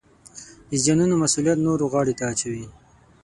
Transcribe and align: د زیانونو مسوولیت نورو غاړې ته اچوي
د 0.69 0.71
زیانونو 0.83 1.15
مسوولیت 1.21 1.59
نورو 1.67 1.85
غاړې 1.93 2.13
ته 2.19 2.23
اچوي 2.33 2.65